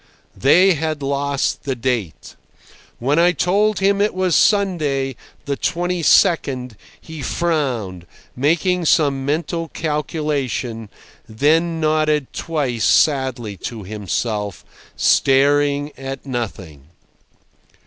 [0.35, 2.35] They had lost the date.
[2.97, 10.89] When I told him it was Sunday, the 22nd, he frowned, making some mental calculation,
[11.29, 16.87] then nodded twice sadly to himself, staring at nothing.